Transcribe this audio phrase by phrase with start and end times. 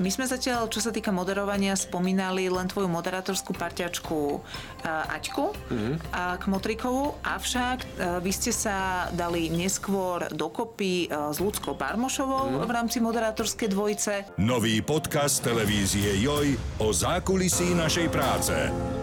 [0.00, 4.40] My sme zatiaľ, čo sa týka moderovania, spomínali len tvoju moderátorskú parťačku
[4.88, 5.94] Aťku mm-hmm.
[6.40, 7.84] k Motrikovu, avšak
[8.24, 12.64] vy ste sa dali neskôr dokopy s Ľudskou Barmošovou mm-hmm.
[12.64, 14.12] v rámci moderátorskej dvojice.
[14.40, 18.56] Nový podcast televízie Joj o zákulisí našej práce.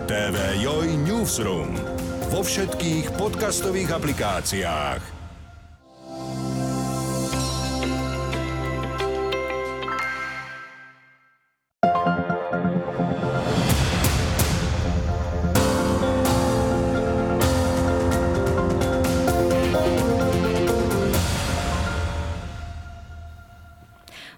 [0.10, 1.78] TV Joj Newsroom.
[2.34, 5.17] Vo všetkých podcastových aplikáciách.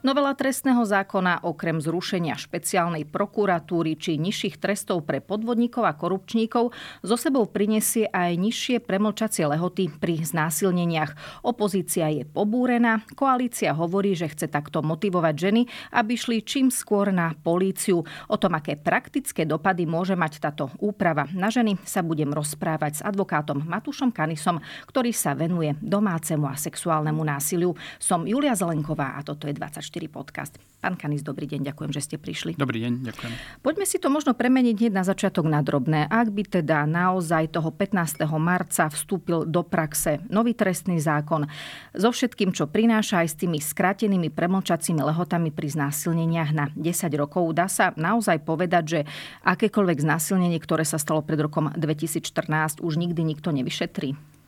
[0.09, 6.73] Novela trestného zákona okrem zrušenia špeciálnej prokuratúry či nižších trestov pre podvodníkov a korupčníkov
[7.05, 11.13] zo sebou prinesie aj nižšie premlčacie lehoty pri znásilneniach.
[11.45, 17.37] Opozícia je pobúrená, koalícia hovorí, že chce takto motivovať ženy, aby šli čím skôr na
[17.37, 18.01] políciu.
[18.33, 23.05] O tom, aké praktické dopady môže mať táto úprava na ženy, sa budem rozprávať s
[23.05, 24.57] advokátom Matúšom Kanisom,
[24.89, 27.77] ktorý sa venuje domácemu a sexuálnemu násiliu.
[28.01, 30.55] Som Julia Zelenková a toto je 24 podcast.
[30.79, 32.55] Pán Kanis, dobrý deň, ďakujem, že ste prišli.
[32.55, 33.31] Dobrý deň, ďakujem.
[33.59, 36.07] Poďme si to možno premeniť hneď na začiatok na drobné.
[36.07, 38.23] Ak by teda naozaj toho 15.
[38.39, 41.51] marca vstúpil do praxe nový trestný zákon
[41.91, 47.51] so všetkým, čo prináša aj s tými skrátenými premlčacími lehotami pri znásilneniach na 10 rokov,
[47.51, 48.99] dá sa naozaj povedať, že
[49.43, 54.38] akékoľvek znásilnenie, ktoré sa stalo pred rokom 2014, už nikdy nikto nevyšetrí?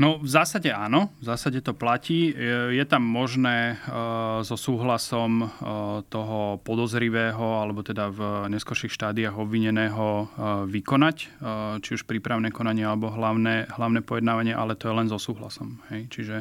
[0.00, 2.32] No v zásade áno, v zásade to platí.
[2.72, 4.00] Je tam možné e,
[4.40, 5.46] so súhlasom e,
[6.08, 10.24] toho podozrivého alebo teda v neskôrších štádiách obvineného e,
[10.72, 11.16] vykonať,
[11.84, 15.84] či už prípravné konanie alebo hlavné, hlavné pojednávanie, ale to je len so súhlasom.
[15.92, 16.08] Hej.
[16.08, 16.36] Čiže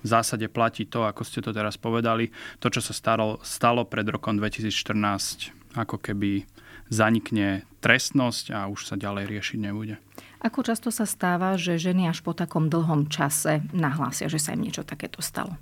[0.00, 4.08] v zásade platí to, ako ste to teraz povedali, to, čo sa stalo, stalo pred
[4.08, 6.48] rokom 2014, ako keby
[6.88, 10.00] zanikne trestnosť a už sa ďalej riešiť nebude.
[10.44, 14.60] Ako často sa stáva, že ženy až po takom dlhom čase nahlásia, že sa im
[14.68, 15.56] niečo takéto stalo?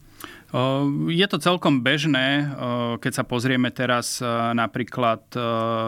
[1.08, 2.44] Je to celkom bežné,
[3.00, 4.20] keď sa pozrieme teraz
[4.52, 5.24] napríklad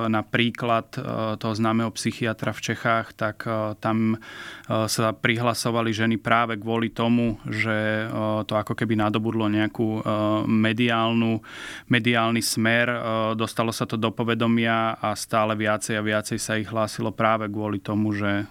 [0.09, 0.89] na príklad
[1.37, 3.45] toho známeho psychiatra v Čechách, tak
[3.85, 4.17] tam
[4.65, 8.09] sa prihlasovali ženy práve kvôli tomu, že
[8.49, 10.01] to ako keby nadobudlo nejakú
[10.49, 11.45] mediálnu,
[11.93, 12.89] mediálny smer.
[13.37, 17.85] Dostalo sa to do povedomia a stále viacej a viacej sa ich hlásilo práve kvôli
[17.85, 18.49] tomu, že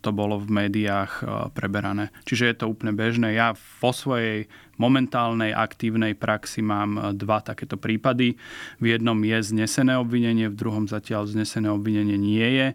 [0.00, 1.20] to bolo v médiách
[1.52, 2.08] preberané.
[2.24, 3.36] Čiže je to úplne bežné.
[3.36, 4.48] Ja vo svojej
[4.80, 8.38] momentálnej aktívnej praxi mám e, dva takéto prípady.
[8.78, 12.66] V jednom je znesené obvinenie, v druhom zatiaľ znesené obvinenie nie je.
[12.70, 12.74] E,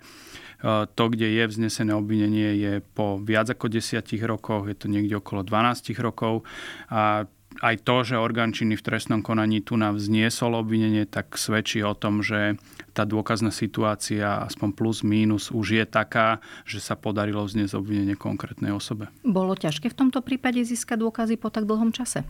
[0.86, 5.44] to, kde je vznesené obvinenie, je po viac ako desiatich rokoch, je to niekde okolo
[5.44, 6.44] 12 rokov.
[6.92, 7.26] A
[7.64, 11.96] aj to, že orgán činný v trestnom konaní tu nám vzniesol obvinenie, tak svedčí o
[11.96, 12.60] tom, že
[12.96, 18.72] tá dôkazná situácia, aspoň plus mínus, už je taká, že sa podarilo vzniesť obvinenie konkrétnej
[18.72, 19.12] osobe.
[19.28, 22.24] Bolo ťažké v tomto prípade získať dôkazy po tak dlhom čase?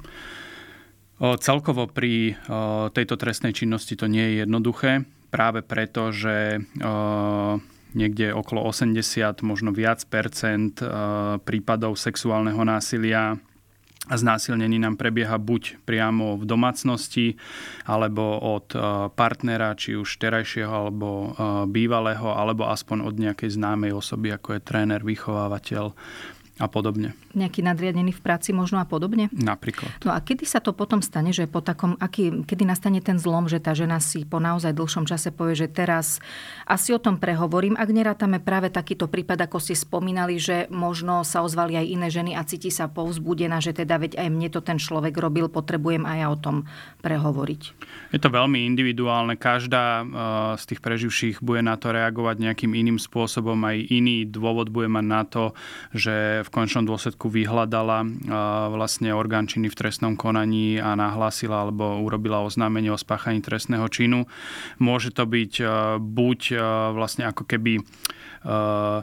[1.22, 7.62] O, celkovo pri o, tejto trestnej činnosti to nie je jednoduché, práve preto, že o,
[7.96, 10.76] niekde okolo 80, možno viac percent
[11.48, 13.40] prípadov sexuálneho násilia
[14.06, 17.36] a znásilnení nám prebieha buď priamo v domácnosti,
[17.90, 18.80] alebo od e,
[19.10, 21.28] partnera, či už terajšieho, alebo e,
[21.66, 25.98] bývalého, alebo aspoň od nejakej známej osoby, ako je tréner, vychovávateľ
[26.56, 27.12] a podobne.
[27.36, 29.28] Nejaký nadriadený v práci možno a podobne?
[29.36, 29.92] Napríklad.
[30.08, 33.52] No a kedy sa to potom stane, že po takom, aký, kedy nastane ten zlom,
[33.52, 36.24] že tá žena si po naozaj dlhšom čase povie, že teraz
[36.64, 41.44] asi o tom prehovorím, ak nerátame práve takýto prípad, ako ste spomínali, že možno sa
[41.44, 44.80] ozvali aj iné ženy a cíti sa povzbudená, že teda veď aj mne to ten
[44.80, 46.64] človek robil, potrebujem aj ja o tom
[47.04, 47.62] prehovoriť.
[48.16, 49.36] Je to veľmi individuálne.
[49.36, 50.06] Každá eh,
[50.56, 53.60] z tých preživších bude na to reagovať nejakým iným spôsobom.
[53.68, 55.44] Aj iný dôvod bude mať na to,
[55.92, 58.06] že v končnom dôsledku vyhľadala
[58.70, 64.30] vlastne orgán činy v trestnom konaní a nahlásila alebo urobila oznámenie o spáchaní trestného činu.
[64.78, 65.54] Môže to byť
[65.98, 66.40] buď
[66.94, 67.82] vlastne ako keby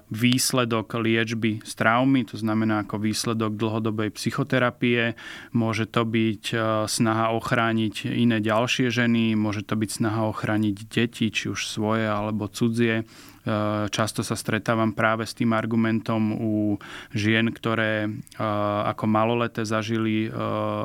[0.06, 5.18] výsledok liečby z traumy, to znamená ako výsledok dlhodobej psychoterapie.
[5.50, 6.54] Môže to byť
[6.86, 12.46] snaha ochrániť iné ďalšie ženy, môže to byť snaha ochrániť deti, či už svoje alebo
[12.46, 13.02] cudzie
[13.41, 13.41] Eh,
[13.90, 16.52] často sa stretávam práve s tým argumentom u
[17.10, 18.12] žien, ktoré eh,
[18.86, 20.32] ako maloleté zažili eh,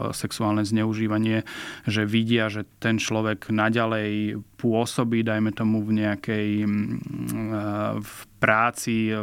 [0.10, 1.46] sexuálne zneužívanie,
[1.86, 6.50] že vidia, že ten človek naďalej pôsobí, dajme tomu v nejakej
[7.98, 9.14] v práci,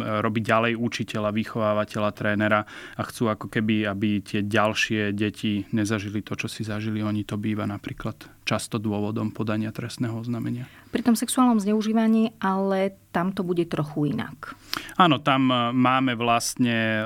[0.00, 2.60] robiť ďalej učiteľa, vychovávateľa, trénera
[2.98, 7.26] a chcú ako keby, aby tie ďalšie deti nezažili to, čo si zažili oni.
[7.26, 10.68] To býva napríklad často dôvodom podania trestného oznámenia.
[10.92, 14.54] Pri tom sexuálnom zneužívaní, ale tam to bude trochu inak.
[15.00, 17.02] Áno, tam máme vlastne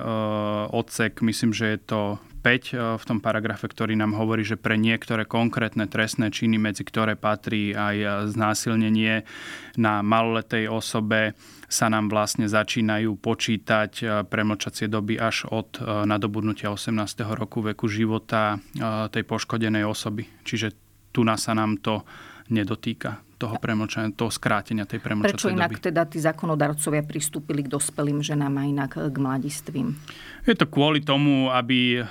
[0.68, 2.00] odsek, myslím, že je to
[2.38, 6.86] 5 eh, v tom paragrafe, ktorý nám hovorí, že pre niektoré konkrétne trestné činy, medzi
[6.86, 9.26] ktoré patrí aj znásilnenie
[9.76, 11.34] na maloletej osobe,
[11.68, 16.96] sa nám vlastne začínajú počítať premlčacie doby až od nadobudnutia 18.
[17.36, 18.56] roku veku života
[19.12, 20.24] tej poškodenej osoby.
[20.48, 22.04] Čiže tu sa nám to
[22.48, 25.84] nedotýka toho premlčania, toho skrátenia tej premlčacej Prečo inak doby.
[25.86, 29.94] teda tí zákonodarcovia pristúpili k dospelým ženám a inak k mladistvím?
[30.42, 32.10] Je to kvôli tomu, aby e,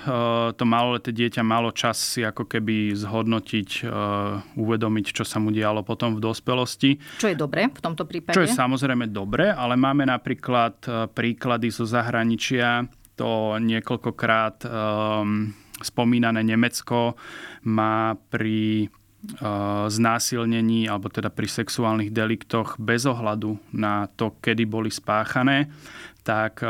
[0.56, 3.92] to maloleté dieťa malo čas si ako keby zhodnotiť, e,
[4.56, 6.96] uvedomiť, čo sa mu dialo potom v dospelosti.
[7.20, 8.32] Čo je dobre v tomto prípade?
[8.32, 10.80] Čo je samozrejme dobre, ale máme napríklad
[11.12, 15.50] príklady zo zahraničia, to niekoľkokrát um,
[15.82, 17.14] spomínané Nemecko
[17.66, 18.90] má pri
[19.90, 25.66] znásilnení alebo teda pri sexuálnych deliktoch bez ohľadu na to, kedy boli spáchané,
[26.28, 26.68] tak e,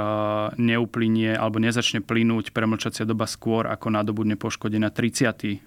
[0.54, 5.18] neuplynie alebo nezačne plynúť premlčacia doba skôr, ako nadobudne poškodená 30.
[5.18, 5.58] E,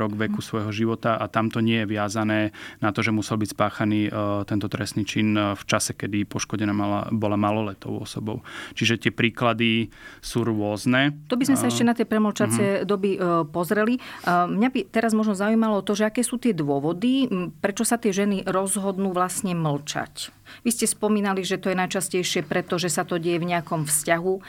[0.00, 4.08] rok veku svojho života a tamto nie je viazané na to, že musel byť spáchaný
[4.08, 4.10] e,
[4.48, 8.40] tento trestný čin v čase, kedy poškodená mala, bola maloletou osobou.
[8.72, 9.92] Čiže tie príklady
[10.24, 11.12] sú rôzne.
[11.28, 12.88] To by sme sa ešte na tie premlčacie uh-huh.
[12.88, 13.20] doby
[13.50, 14.00] pozreli.
[14.24, 17.28] Mňa by teraz možno zaujímalo to, že aké sú tie dôvody,
[17.60, 20.32] prečo sa tie ženy rozhodnú vlastne mlčať.
[20.62, 24.34] Vy ste spomínali, že to je najčastejšie preto, že sa to deje v nejakom vzťahu.
[24.38, 24.42] E,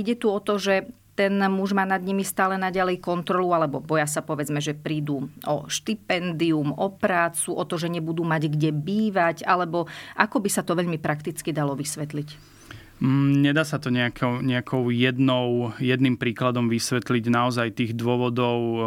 [0.00, 4.06] ide tu o to, že ten muž má nad nimi stále naďalej kontrolu, alebo boja
[4.06, 9.46] sa povedzme, že prídu o štipendium, o prácu, o to, že nebudú mať kde bývať,
[9.46, 9.86] alebo
[10.18, 12.54] ako by sa to veľmi prakticky dalo vysvetliť?
[12.98, 17.24] Mm, nedá sa to nejakou, nejakou jednou, jedným príkladom vysvetliť.
[17.30, 18.78] Naozaj tých dôvodov e,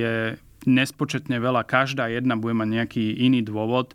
[0.00, 0.14] je
[0.64, 1.68] nespočetne veľa.
[1.68, 3.92] Každá jedna bude mať nejaký iný dôvod.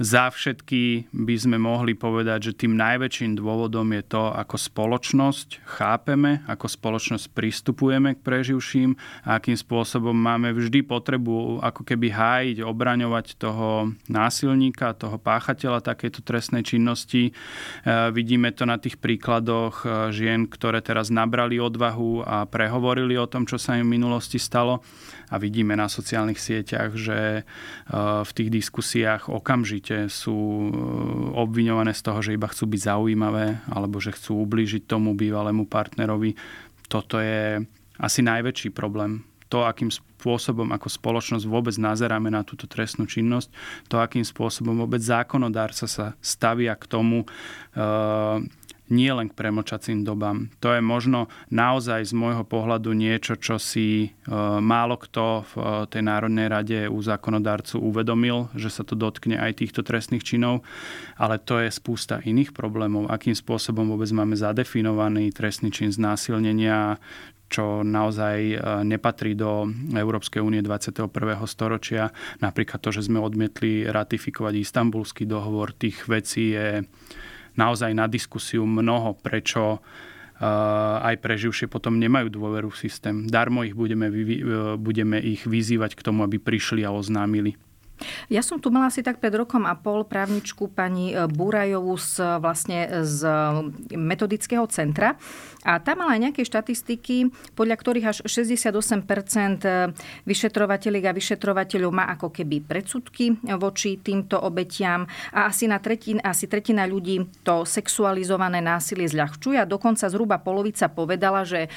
[0.00, 6.40] Za všetky by sme mohli povedať, že tým najväčším dôvodom je to, ako spoločnosť chápeme,
[6.48, 8.96] ako spoločnosť pristupujeme k preživším
[9.28, 16.24] a akým spôsobom máme vždy potrebu ako keby hájiť, obraňovať toho násilníka, toho páchateľa takéto
[16.24, 17.28] trestnej činnosti.
[17.28, 17.32] E,
[18.16, 23.44] vidíme to na tých príkladoch e, žien, ktoré teraz nabrali odvahu a prehovorili o tom,
[23.44, 24.80] čo sa im v minulosti stalo
[25.30, 27.42] a vidíme na sociálnych sieťach, že e,
[28.26, 30.70] v tých diskusiách okamžite sú e,
[31.38, 36.34] obviňované z toho, že iba chcú byť zaujímavé alebo že chcú ublížiť tomu bývalému partnerovi.
[36.90, 37.62] Toto je
[38.02, 43.50] asi najväčší problém to, akým spôsobom ako spoločnosť vôbec nazeráme na túto trestnú činnosť,
[43.90, 47.28] to, akým spôsobom vôbec zákonodárca sa stavia k tomu, e,
[48.90, 50.50] nie len k premlčacím dobám.
[50.58, 54.08] To je možno naozaj z môjho pohľadu niečo, čo si e,
[54.60, 59.62] málo kto v e, tej Národnej rade u zákonodárcu uvedomil, že sa to dotkne aj
[59.62, 60.66] týchto trestných činov,
[61.14, 63.06] ale to je spústa iných problémov.
[63.08, 66.98] Akým spôsobom vôbec máme zadefinovaný trestný čin znásilnenia,
[67.50, 68.56] čo naozaj e,
[68.86, 71.10] nepatrí do Európskej únie 21.
[71.50, 72.14] storočia.
[72.38, 76.86] Napríklad to, že sme odmietli ratifikovať istambulský dohovor, tých vecí je
[77.54, 83.16] naozaj na diskusiu mnoho, prečo eh, aj preživšie potom nemajú dôveru v systém.
[83.30, 87.56] Darmo ich budeme, eh, budeme ich vyzývať k tomu, aby prišli a oznámili.
[88.32, 92.40] Ja som tu mala asi tak pred rokom a pol právničku pani e, Burajovú z,
[92.40, 93.20] vlastne z
[93.94, 95.16] metodického centra.
[95.60, 99.04] A tam mala aj nejaké štatistiky, podľa ktorých až 68%
[99.60, 99.92] e,
[100.24, 105.04] vyšetrovateľiek a vyšetrovateľov má ako keby predsudky voči týmto obetiam.
[105.36, 109.60] A asi, na tretin, asi tretina ľudí to sexualizované násilie zľahčuje.
[109.60, 111.68] A dokonca zhruba polovica povedala, že e,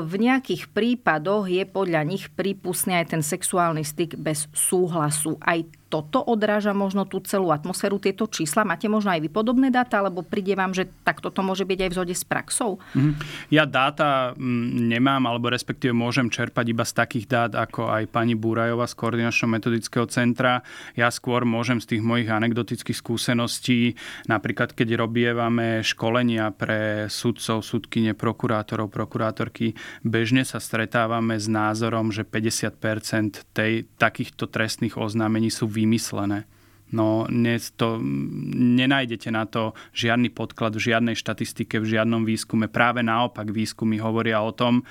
[0.00, 5.36] v nejakých prípadoch je podľa nich prípustný aj ten sexuálny styk bez súhlasu.
[5.44, 8.68] Aj aj toto odráža možno tú celú atmosféru, tieto čísla?
[8.68, 11.90] Máte možno aj vy podobné dáta, alebo príde vám, že takto to môže byť aj
[11.90, 12.76] v zhode s praxou?
[12.92, 13.12] Mhm.
[13.48, 18.36] Ja dáta mm, nemám, alebo respektíve môžem čerpať iba z takých dát, ako aj pani
[18.36, 20.60] Búrajova z Koordinačno-metodického centra.
[20.92, 23.96] Ja skôr môžem z tých mojich anekdotických skúseností,
[24.28, 29.72] napríklad keď robievame školenia pre sudcov, sudkyne, prokurátorov, prokurátorky,
[30.04, 36.44] bežne sa stretávame s názorom, že 50% tej, takýchto trestných oznámení sú vymyslené.
[36.88, 42.72] No, dnes to, nenájdete na to žiadny podklad v žiadnej štatistike, v žiadnom výskume.
[42.72, 44.82] Práve naopak výskumy hovoria o tom, e,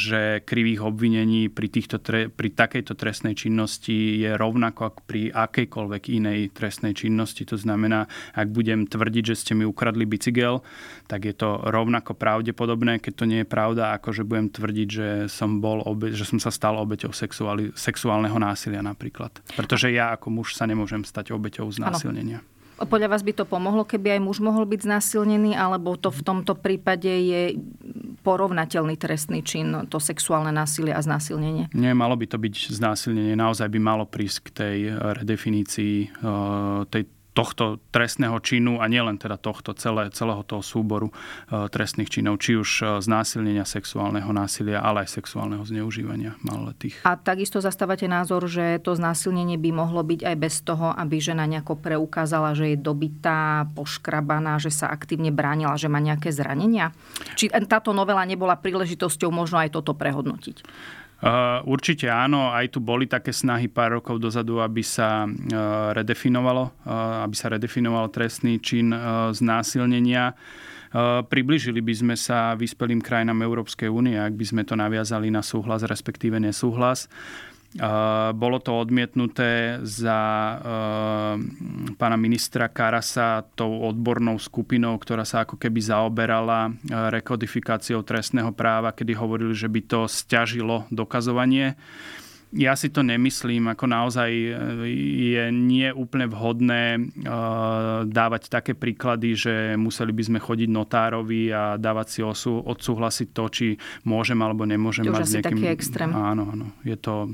[0.00, 2.00] že krivých obvinení pri, týchto,
[2.32, 7.44] pri takejto trestnej činnosti je rovnako ako pri akejkoľvek inej trestnej činnosti.
[7.44, 10.64] To znamená, ak budem tvrdiť, že ste mi ukradli bicykel,
[11.12, 15.08] tak je to rovnako pravdepodobné, keď to nie je pravda, ako že budem tvrdiť, že
[15.28, 17.12] som, bol obe, že som sa stal obeťou
[17.76, 19.44] sexuálneho násilia napríklad.
[19.52, 22.38] Pretože ja ako muž sa nemôžem môžem stať obeťou znásilnenia.
[22.38, 22.50] Ano.
[22.82, 26.58] Podľa vás by to pomohlo, keby aj muž mohol byť znásilnený, alebo to v tomto
[26.58, 27.54] prípade je
[28.26, 31.70] porovnateľný trestný čin, to sexuálne násilie a znásilnenie?
[31.74, 33.38] Nie, malo by to byť znásilnenie.
[33.38, 39.40] Naozaj by malo prísť k tej redefinícii eh, tej tohto trestného činu a nielen teda
[39.40, 41.14] tohto celé, celého toho súboru e,
[41.72, 47.00] trestných činov, či už e, znásilnenia sexuálneho násilia, ale aj sexuálneho zneužívania maloletých.
[47.08, 51.48] A takisto zastávate názor, že to znásilnenie by mohlo byť aj bez toho, aby žena
[51.48, 56.92] nejako preukázala, že je dobitá, poškrabaná, že sa aktívne bránila, že má nejaké zranenia?
[57.40, 60.56] Či táto novela nebola príležitosťou možno aj toto prehodnotiť?
[61.22, 66.74] Uh, určite áno, aj tu boli také snahy pár rokov dozadu, aby sa uh, redefinovalo,
[66.82, 68.90] uh, aby sa redefinoval trestný čin
[69.30, 70.34] znásilnenia.
[71.32, 75.80] Približili by sme sa vyspelým krajinám Európskej únie, ak by sme to naviazali na súhlas,
[75.88, 77.08] respektíve nesúhlas.
[78.36, 80.20] Bolo to odmietnuté za
[81.96, 89.16] pána ministra Karasa tou odbornou skupinou, ktorá sa ako keby zaoberala rekodifikáciou trestného práva, kedy
[89.16, 91.80] hovorili, že by to stiažilo dokazovanie
[92.52, 94.50] ja si to nemyslím, ako naozaj e,
[95.32, 97.00] je nie úplne vhodné e,
[98.04, 103.44] dávať také príklady, že museli by sme chodiť notárovi a dávať si osu, odsúhlasiť to,
[103.48, 103.66] či
[104.04, 105.58] môžem alebo nemôžem to mať s nejakým...
[105.58, 106.10] taký extrém.
[106.12, 106.66] Áno, áno.
[106.84, 107.32] Je to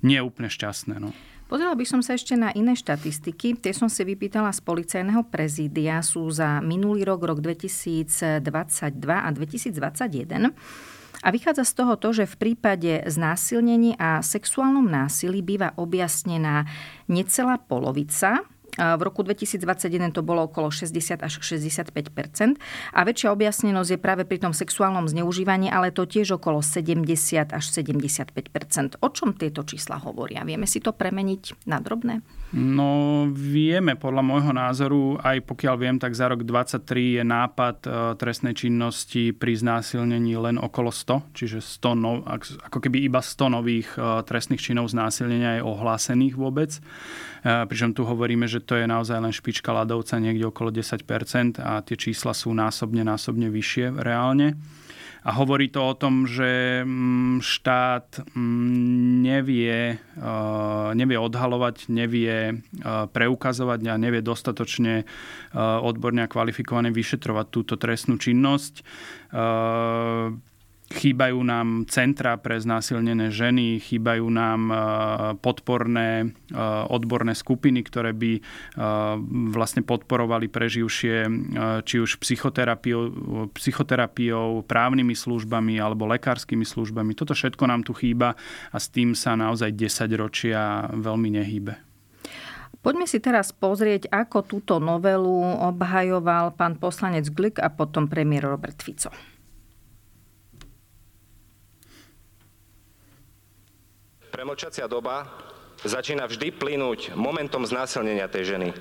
[0.00, 0.96] nie úplne šťastné.
[0.96, 1.12] No.
[1.50, 3.58] Pozrela by som sa ešte na iné štatistiky.
[3.58, 5.98] Tie som si vypýtala z policajného prezídia.
[6.00, 8.38] Sú za minulý rok, rok 2022
[9.04, 10.54] a 2021.
[11.20, 16.64] A vychádza z toho to, že v prípade znásilnení a sexuálnom násilí býva objasnená
[17.08, 18.40] necelá polovica
[18.78, 22.56] v roku 2021 to bolo okolo 60 až 65%
[22.94, 27.64] a väčšia objasnenosť je práve pri tom sexuálnom zneužívaní, ale to tiež okolo 70 až
[27.66, 30.46] 75% O čom tieto čísla hovoria?
[30.46, 32.22] Vieme si to premeniť na drobné?
[32.50, 37.88] No vieme, podľa môjho názoru, aj pokiaľ viem, tak za rok 2023 je nápad e,
[38.18, 42.26] trestnej činnosti pri znásilnení len okolo 100, čiže 100 no,
[42.66, 46.74] ako keby iba 100 nových e, trestných činov znásilnenia je ohlásených vôbec.
[46.74, 46.80] E,
[47.70, 51.94] pričom tu hovoríme, že to je naozaj len špička ľadovca niekde okolo 10% a tie
[51.94, 54.58] čísla sú násobne, násobne vyššie reálne.
[55.20, 58.70] A hovorí to o tom, že mm, štát mm,
[59.20, 60.32] nevie, e,
[60.96, 62.54] nevie odhalovať, nevie e,
[63.10, 65.04] preukazovať a nevie dostatočne
[65.60, 68.86] odborne a kvalifikovane vyšetrovať túto trestnú činnosť
[70.90, 74.74] Chýbajú nám centra pre znásilnené ženy, chýbajú nám e,
[75.38, 76.58] podporné e,
[76.90, 78.40] odborné skupiny, ktoré by e,
[79.54, 81.30] vlastne podporovali preživšie
[81.86, 83.06] či už psychoterapiou,
[83.54, 87.14] psychoterapiou, právnymi službami alebo lekárskymi službami.
[87.14, 88.34] Toto všetko nám tu chýba
[88.74, 91.78] a s tým sa naozaj 10 ročia veľmi nehýbe.
[92.82, 98.82] Poďme si teraz pozrieť, ako túto novelu obhajoval pán poslanec Glik a potom premiér Robert
[98.82, 99.29] Fico.
[104.40, 105.28] Premlčacia doba
[105.84, 108.72] začína vždy plynúť momentom znásilnenia tej ženy.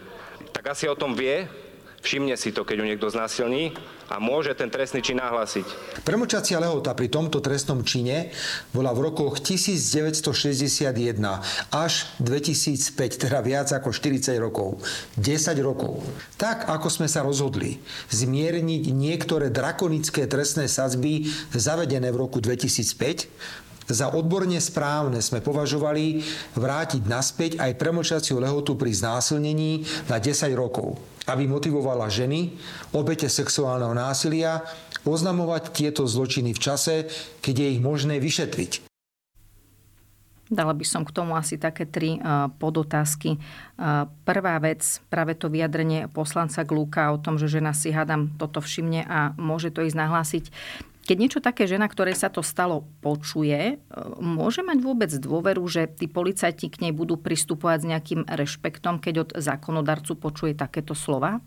[0.56, 1.52] Tak asi o tom vie,
[2.00, 3.76] všimne si to, keď ju niekto znásilní
[4.08, 5.68] a môže ten trestný čin nahlásiť.
[6.08, 8.32] Premlčacia lehota pri tomto trestnom čine
[8.72, 10.96] bola v rokoch 1961
[11.76, 14.80] až 2005, teda viac ako 40 rokov.
[15.20, 16.00] 10 rokov.
[16.40, 17.84] Tak, ako sme sa rozhodli
[18.16, 26.22] zmierniť niektoré drakonické trestné sadzby zavedené v roku 2005, za odborne správne sme považovali
[26.54, 32.54] vrátiť naspäť aj premlčaciu lehotu pri znásilnení na 10 rokov, aby motivovala ženy,
[32.94, 34.62] obete sexuálneho násilia,
[35.02, 36.96] oznamovať tieto zločiny v čase,
[37.42, 38.86] keď je ich možné vyšetriť.
[40.50, 42.18] Dala by som k tomu asi také tri
[42.58, 43.38] podotázky.
[44.26, 49.06] Prvá vec, práve to vyjadrenie poslanca Glúka o tom, že žena si hádam toto všimne
[49.06, 50.46] a môže to ísť nahlásiť.
[51.10, 53.76] Keď niečo také žena, ktorej sa to stalo, počuje, e,
[54.22, 59.16] môže mať vôbec dôveru, že tí policajti k nej budú pristupovať s nejakým rešpektom, keď
[59.26, 61.42] od zákonodarcu počuje takéto slova?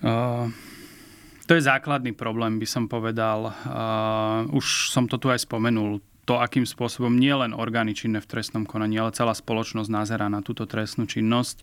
[0.00, 0.48] Uh,
[1.44, 3.52] to je základný problém, by som povedal.
[3.60, 8.30] Uh, už som to tu aj spomenul to, akým spôsobom nie len orgány činné v
[8.30, 11.60] trestnom konaní, ale celá spoločnosť nazerá na túto trestnú činnosť.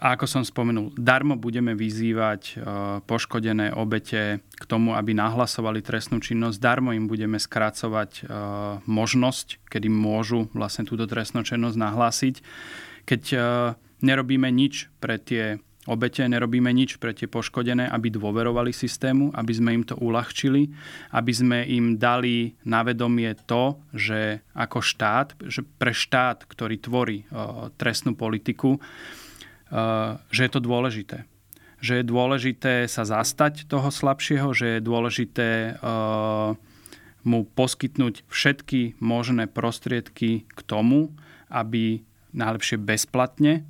[0.00, 2.56] A ako som spomenul, darmo budeme vyzývať
[3.04, 6.56] poškodené obete k tomu, aby nahlasovali trestnú činnosť.
[6.56, 8.24] Darmo im budeme skracovať
[8.88, 12.34] možnosť, kedy môžu vlastne túto trestnú činnosť nahlásiť.
[13.04, 13.22] Keď
[14.00, 19.70] nerobíme nič pre tie obete, nerobíme nič pre tie poškodené, aby dôverovali systému, aby sme
[19.80, 20.72] im to uľahčili,
[21.12, 27.28] aby sme im dali na vedomie to, že ako štát, že pre štát, ktorý tvorí
[27.76, 28.80] trestnú politiku,
[30.30, 31.24] že je to dôležité.
[31.80, 36.58] Že je dôležité sa zastať toho slabšieho, že je dôležité uh,
[37.24, 41.12] mu poskytnúť všetky možné prostriedky k tomu,
[41.52, 42.00] aby
[42.32, 43.66] najlepšie bezplatne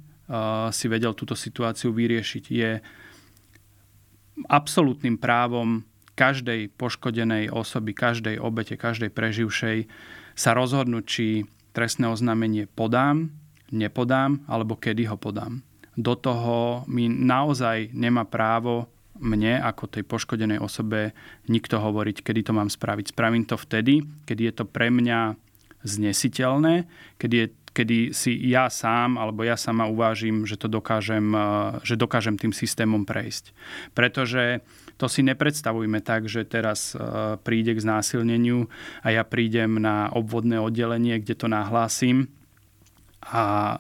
[0.70, 2.44] si vedel túto situáciu vyriešiť.
[2.46, 2.78] Je
[4.46, 5.82] absolútnym právom
[6.14, 9.90] každej poškodenej osoby, každej obete, každej preživšej
[10.38, 11.26] sa rozhodnúť, či
[11.74, 13.34] trestné oznámenie podám,
[13.74, 15.66] nepodám, alebo kedy ho podám.
[16.00, 18.88] Do toho mi naozaj nemá právo
[19.20, 21.12] mne, ako tej poškodenej osobe,
[21.44, 23.12] nikto hovoriť, kedy to mám spraviť.
[23.12, 25.36] Spravím to vtedy, kedy je to pre mňa
[25.84, 26.88] znesiteľné,
[27.20, 31.46] kedy je kedy si ja sám alebo ja sama uvážim, že to dokážem, e,
[31.86, 33.54] že dokážem tým systémom prejsť.
[33.94, 34.66] Pretože
[34.98, 36.98] to si nepredstavujme tak, že teraz e,
[37.40, 38.66] príde k znásilneniu
[39.06, 42.26] a ja prídem na obvodné oddelenie, kde to nahlásim
[43.20, 43.44] a
[43.76, 43.78] e,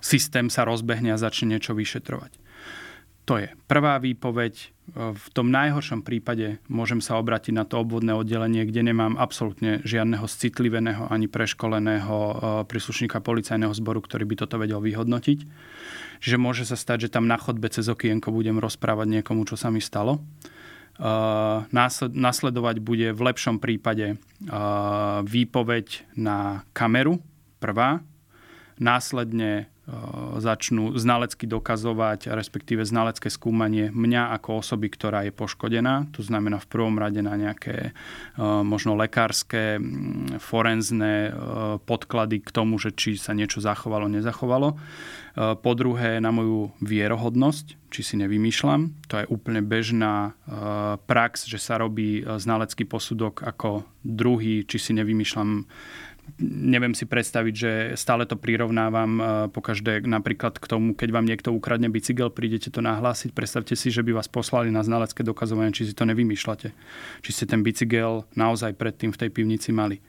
[0.00, 2.40] systém sa rozbehne a začne niečo vyšetrovať.
[3.30, 4.74] To je prvá výpoveď.
[4.90, 10.26] V tom najhoršom prípade môžem sa obratiť na to obvodné oddelenie, kde nemám absolútne žiadneho
[10.26, 12.34] citliveného ani preškoleného e,
[12.66, 15.38] príslušníka policajného zboru, ktorý by toto vedel vyhodnotiť.
[16.20, 19.70] Čiže môže sa stať, že tam na chodbe cez okienko budem rozprávať niekomu, čo sa
[19.70, 20.18] mi stalo.
[20.18, 20.22] E,
[22.10, 24.16] nasledovať bude v lepšom prípade e,
[25.22, 27.22] výpoveď na kameru,
[27.62, 28.02] prvá.
[28.80, 29.68] Následne
[30.38, 36.06] začnú znalecky dokazovať, respektíve znalecké skúmanie mňa ako osoby, ktorá je poškodená.
[36.14, 37.90] To znamená v prvom rade na nejaké
[38.38, 39.82] možno lekárske,
[40.38, 41.34] forenzné
[41.90, 44.78] podklady k tomu, že či sa niečo zachovalo, nezachovalo.
[45.34, 48.94] Po druhé na moju vierohodnosť, či si nevymýšľam.
[49.10, 50.38] To je úplne bežná
[51.10, 55.66] prax, že sa robí znalecký posudok ako druhý, či si nevymýšľam
[56.40, 61.26] neviem si predstaviť, že stále to prirovnávam e, po každé napríklad k tomu, keď vám
[61.28, 65.76] niekto ukradne bicykel, prídete to nahlásiť, predstavte si, že by vás poslali na znalecké dokazovanie,
[65.76, 66.68] či si to nevymýšľate.
[67.20, 70.00] Či ste ten bicykel naozaj predtým v tej pivnici mali.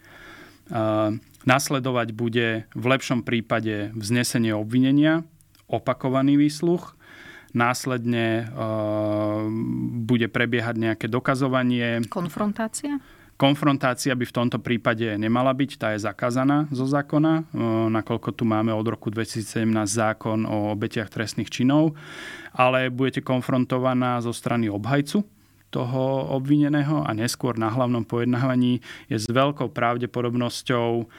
[0.71, 5.27] Uh, nasledovať bude v lepšom prípade vznesenie obvinenia,
[5.67, 6.95] opakovaný výsluch,
[7.51, 9.43] následne uh,
[10.07, 12.07] bude prebiehať nejaké dokazovanie.
[12.07, 13.03] Konfrontácia?
[13.41, 17.49] Konfrontácia by v tomto prípade nemala byť, tá je zakázaná zo zákona,
[17.89, 21.97] nakoľko tu máme od roku 2017 zákon o obetiach trestných činov,
[22.53, 25.25] ale budete konfrontovaná zo strany obhajcu
[25.73, 26.03] toho
[26.37, 31.09] obvineného a neskôr na hlavnom pojednávaní je s veľkou pravdepodobnosťou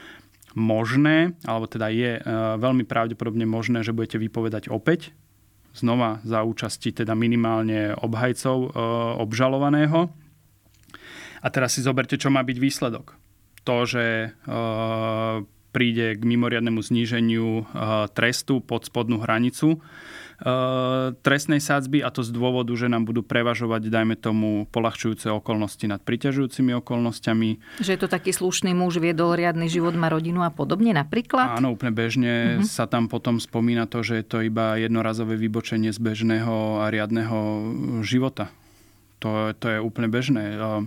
[0.55, 5.11] možné, alebo teda je e, veľmi pravdepodobne možné, že budete vypovedať opäť
[5.75, 8.67] znova za účasti teda minimálne obhajcov e,
[9.19, 10.22] obžalovaného
[11.43, 13.19] a teraz si zoberte, čo má byť výsledok.
[13.67, 15.43] To, že uh,
[15.75, 22.31] príde k mimoriadnemu zníženiu uh, trestu pod spodnú hranicu uh, trestnej sádzby a to z
[22.35, 27.81] dôvodu, že nám budú prevažovať, dajme tomu, polahčujúce okolnosti nad priťažujúcimi okolnostiami.
[27.81, 31.57] Že je to taký slušný muž, viedol riadny život, má rodinu a podobne napríklad?
[31.57, 32.67] Áno, úplne bežne uh-huh.
[32.67, 37.39] sa tam potom spomína to, že je to iba jednorazové vybočenie z bežného a riadneho
[38.05, 38.53] života.
[39.23, 40.59] To, to je úplne bežné.
[40.59, 40.83] Uh,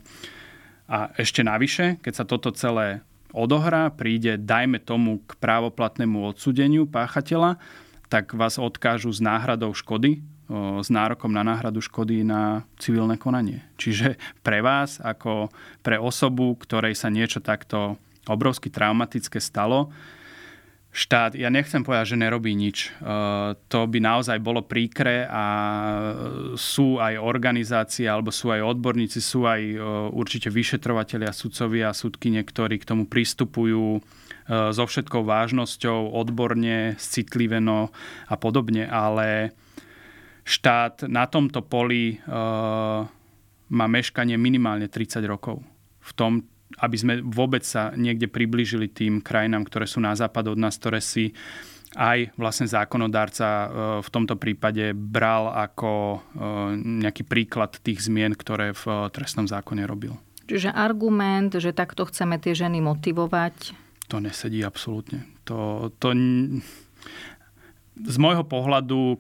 [0.86, 3.02] a ešte navyše, keď sa toto celé
[3.34, 7.58] odohrá, príde, dajme tomu, k právoplatnému odsudeniu páchateľa,
[8.06, 10.22] tak vás odkážu s náhradou škody,
[10.78, 13.66] s nárokom na náhradu škody na civilné konanie.
[13.82, 14.14] Čiže
[14.46, 15.50] pre vás, ako
[15.82, 17.98] pre osobu, ktorej sa niečo takto
[18.30, 19.90] obrovsky traumatické stalo,
[20.96, 22.88] štát, ja nechcem povedať, že nerobí nič.
[22.88, 23.12] E,
[23.68, 25.44] to by naozaj bolo príkre a
[26.56, 29.76] sú aj organizácie, alebo sú aj odborníci, sú aj e,
[30.16, 34.00] určite vyšetrovateľia, sudcovia a sudky, ktorí k tomu pristupujú e,
[34.72, 37.92] so všetkou vážnosťou, odborne, citliveno
[38.32, 39.52] a podobne, ale
[40.48, 42.22] štát na tomto poli
[43.66, 45.58] má meškanie minimálne 30 rokov.
[45.98, 46.46] V tom,
[46.80, 51.00] aby sme vôbec sa niekde priblížili tým krajinám, ktoré sú na západ od nás, ktoré
[51.00, 51.32] si
[51.96, 53.66] aj vlastne zákonodárca e,
[54.04, 56.18] v tomto prípade bral ako e,
[57.06, 60.12] nejaký príklad tých zmien, ktoré v e, trestnom zákone robil.
[60.46, 63.74] Čiže argument, že takto chceme tie ženy motivovať...
[64.12, 65.26] To nesedí absolútne.
[65.48, 66.14] To, to,
[67.96, 69.18] z môjho pohľadu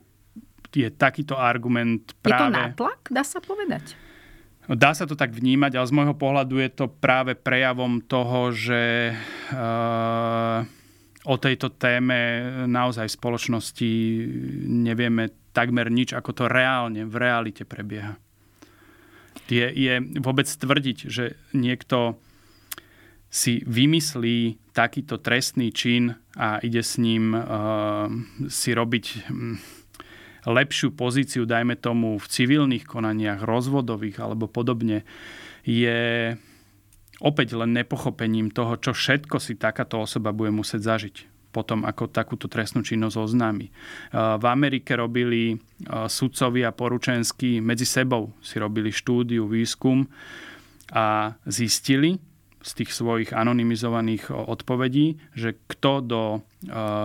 [0.76, 2.52] je takýto argument práve...
[2.52, 3.96] Je to nátlak, dá sa povedať?
[4.66, 9.14] Dá sa to tak vnímať, ale z môjho pohľadu je to práve prejavom toho, že
[9.54, 10.66] uh,
[11.22, 12.18] o tejto téme
[12.66, 13.92] naozaj v spoločnosti
[14.66, 18.18] nevieme takmer nič, ako to reálne, v realite prebieha.
[19.46, 22.18] Je, je vôbec tvrdiť, že niekto
[23.30, 28.10] si vymyslí takýto trestný čin a ide s ním uh,
[28.50, 29.56] si robiť hm,
[30.46, 35.02] lepšiu pozíciu, dajme tomu, v civilných konaniach, rozvodových alebo podobne,
[35.66, 36.34] je
[37.18, 41.16] opäť len nepochopením toho, čo všetko si takáto osoba bude musieť zažiť
[41.50, 43.72] potom, ako takúto trestnú činnosť oznámi.
[44.12, 45.56] V Amerike robili
[45.88, 50.04] sudcovia poručenskí medzi sebou, si robili štúdiu, výskum
[50.92, 52.20] a zistili,
[52.66, 56.38] z tých svojich anonymizovaných odpovedí, že kto do e,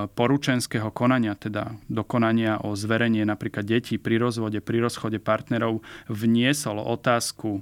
[0.10, 6.82] poručenského konania, teda do konania o zverenie napríklad detí pri rozvode, pri rozchode partnerov, vniesol
[6.82, 7.62] otázku e,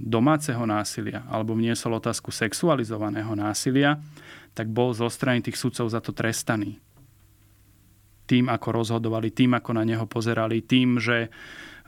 [0.00, 4.00] domáceho násilia alebo vniesol otázku sexualizovaného násilia,
[4.56, 6.80] tak bol zo strany tých sudcov za to trestaný.
[8.28, 11.32] Tým, ako rozhodovali, tým, ako na neho pozerali, tým, že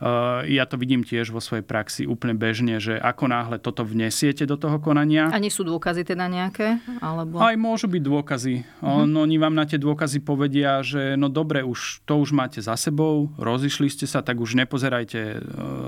[0.01, 4.49] Eh, ja to vidím tiež vo svojej praxi úplne bežne, že ako náhle toto vnesiete
[4.49, 5.29] do toho konania...
[5.29, 6.81] A nie sú dôkazy teda nejaké?
[7.05, 7.37] Alebo...
[7.37, 8.65] Aj môžu byť dôkazy.
[8.81, 9.05] Uh-huh.
[9.05, 12.73] No, oni vám na tie dôkazy povedia, že no dobre, už to už máte za
[12.81, 15.41] sebou, rozišli ste sa, tak už nepozerajte eh,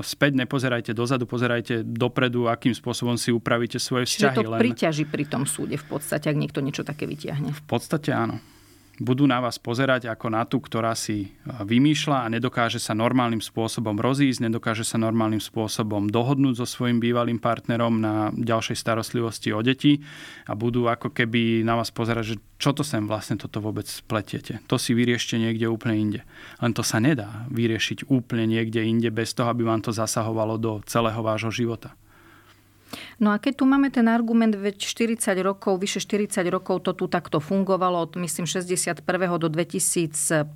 [0.06, 4.46] späť, nepozerajte dozadu, pozerajte dopredu, akým spôsobom si upravíte svoje vzťahy.
[4.46, 7.50] Čiže to priťaží pri tom súde v podstate, ak niekto niečo také vytiahne.
[7.50, 8.53] V podstate áno
[9.04, 13.44] budú na vás pozerať ako na tú, ktorá si e, vymýšľa a nedokáže sa normálnym
[13.44, 19.60] spôsobom rozísť, nedokáže sa normálnym spôsobom dohodnúť so svojím bývalým partnerom na ďalšej starostlivosti o
[19.60, 20.00] deti
[20.48, 24.64] a budú ako keby na vás pozerať, že čo to sem vlastne toto vôbec pletiete.
[24.72, 26.22] To si vyriešte niekde úplne inde.
[26.64, 30.80] Len to sa nedá vyriešiť úplne niekde inde bez toho, aby vám to zasahovalo do
[30.88, 31.92] celého vášho života.
[33.18, 37.06] No a keď tu máme ten argument, veď 40 rokov, vyše 40 rokov to tu
[37.10, 39.04] takto fungovalo od myslím 61.
[39.38, 40.54] do 2005.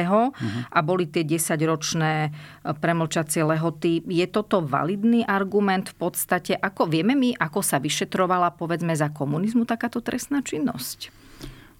[0.00, 0.30] Uh-huh.
[0.70, 2.30] a boli tie 10-ročné e,
[2.74, 4.02] premlčacie lehoty.
[4.06, 6.52] Je toto validný argument v podstate?
[6.56, 11.19] Ako vieme my, ako sa vyšetrovala povedzme za komunizmu takáto trestná činnosť?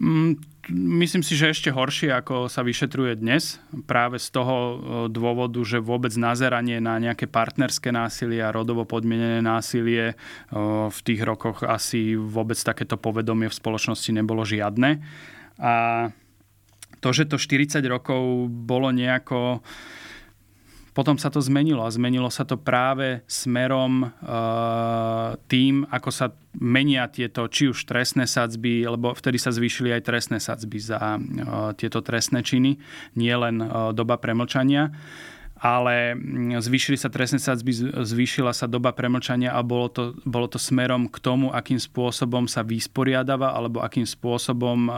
[0.00, 0.40] Mm,
[0.96, 3.60] myslím si, že ešte horšie, ako sa vyšetruje dnes.
[3.84, 4.56] Práve z toho
[5.12, 10.16] dôvodu, že vôbec nazeranie na nejaké partnerské násilie a rodovo podmienené násilie
[10.88, 15.04] v tých rokoch asi vôbec takéto povedomie v spoločnosti nebolo žiadne.
[15.60, 15.72] A
[17.04, 19.60] to, že to 40 rokov bolo nejako
[21.00, 27.08] potom sa to zmenilo a zmenilo sa to práve smerom uh, tým, ako sa menia
[27.08, 32.04] tieto či už trestné sadzby, lebo vtedy sa zvýšili aj trestné sadzby za uh, tieto
[32.04, 32.76] trestné činy,
[33.16, 34.92] nie len uh, doba premlčania
[35.60, 40.56] ale mm, zvýšili sa trestné sadzby, zvýšila sa doba premlčania a bolo to, bolo to
[40.56, 44.96] smerom k tomu, akým spôsobom sa vysporiadava alebo akým spôsobom uh,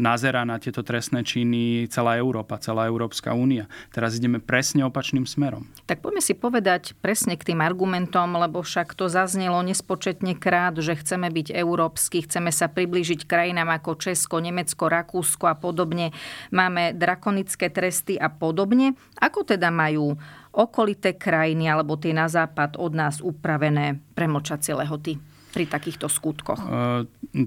[0.00, 3.68] nazerá na tieto trestné činy celá Európa, celá Európska únia.
[3.92, 5.68] Teraz ideme presne opačným smerom.
[5.84, 10.96] Tak poďme si povedať presne k tým argumentom, lebo však to zaznelo nespočetne krát, že
[10.96, 16.16] chceme byť európsky, chceme sa priblížiť krajinám ako Česko, Nemecko, Rakúsko a podobne.
[16.48, 18.96] Máme drakonické tresty a podobne.
[19.20, 20.14] Ako teda majú majú
[20.54, 25.18] okolité krajiny alebo tie na západ od nás upravené premlčacie lehoty
[25.50, 26.62] pri takýchto skutkoch?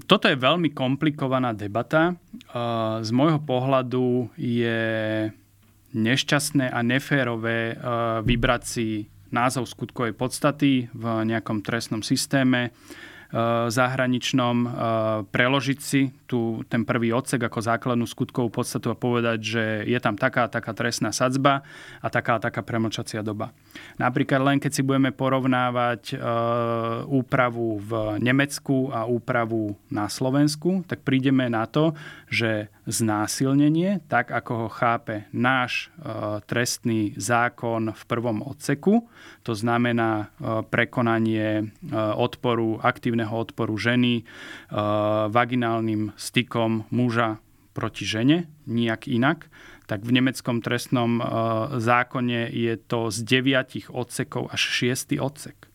[0.04, 2.12] Toto je veľmi komplikovaná debata.
[3.00, 4.80] Z môjho pohľadu je
[5.96, 7.80] nešťastné a neférové
[8.20, 12.76] vybrať si názov skutkovej podstaty v nejakom trestnom systéme
[13.66, 14.56] zahraničnom,
[15.34, 20.14] preložiť si tú, ten prvý odsek ako základnú skutkovú podstatu a povedať, že je tam
[20.14, 21.66] taká taká trestná sadzba
[21.98, 23.50] a taká taká premlčacia doba.
[23.98, 26.16] Napríklad len keď si budeme porovnávať e,
[27.10, 31.98] úpravu v Nemecku a úpravu na Slovensku, tak prídeme na to,
[32.30, 35.88] že znásilnenie, tak ako ho chápe náš
[36.44, 39.08] trestný zákon v prvom odseku,
[39.40, 40.28] to znamená
[40.68, 44.26] prekonanie odporu, aktívneho odporu ženy
[45.30, 47.38] vaginálnym stykom muža
[47.74, 49.50] proti žene, nijak inak,
[49.90, 51.22] tak v nemeckom trestnom e,
[51.82, 55.68] zákone je to z deviatich odsekov až šiestý odsek.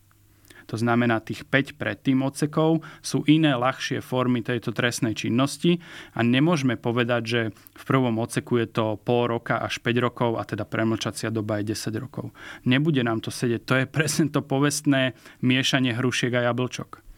[0.70, 5.82] To znamená, tých 5 predtým odsekov sú iné, ľahšie formy tejto trestnej činnosti
[6.14, 7.40] a nemôžeme povedať, že
[7.74, 11.74] v prvom odseku je to pol roka až 5 rokov a teda premlčacia doba je
[11.74, 12.30] 10 rokov.
[12.62, 13.62] Nebude nám to sedieť.
[13.66, 17.09] To je presne to povestné miešanie hrušiek a jablčok.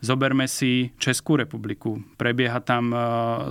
[0.00, 2.04] Zoberme si Českú republiku.
[2.20, 2.96] Prebieha tam e,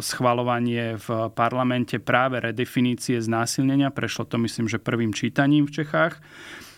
[0.02, 3.90] schvalovanie v parlamente práve redefinície znásilnenia.
[3.90, 6.22] Prešlo to myslím, že prvým čítaním v Čechách.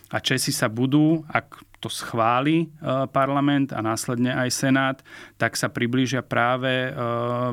[0.08, 2.66] A Česi sa budú, ak to schváli e,
[3.14, 4.96] parlament a následne aj Senát,
[5.38, 6.90] tak sa priblížia práve e,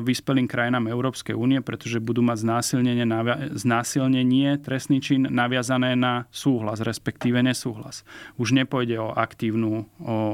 [0.02, 3.06] vyspelým krajinám Európskej únie, pretože budú mať znásilnenie,
[3.54, 8.02] znásilnenie trestný čin naviazané na súhlas, respektíve nesúhlas.
[8.34, 9.86] Už nepôjde o aktívnu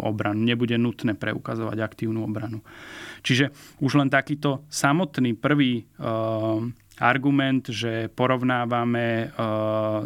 [0.02, 2.64] obranu, nebude nutné preukazovať aktívnu obranu.
[3.20, 3.52] Čiže
[3.85, 6.11] už len takýto samotný prvý e,
[7.02, 9.26] argument, že porovnávame e,